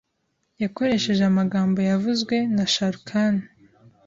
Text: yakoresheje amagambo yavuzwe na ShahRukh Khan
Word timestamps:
yakoresheje 0.63 1.23
amagambo 1.31 1.79
yavuzwe 1.89 2.35
na 2.55 2.65
ShahRukh 2.73 3.05
Khan 3.09 3.35